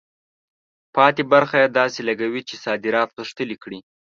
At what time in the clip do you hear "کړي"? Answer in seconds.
3.63-3.79